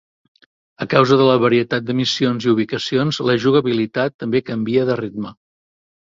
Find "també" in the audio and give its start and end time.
4.25-4.41